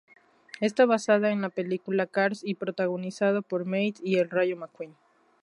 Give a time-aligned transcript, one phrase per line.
[0.61, 4.95] Está basada en la película "Cars" y protagonizado por Mate y el Rayo McQueen.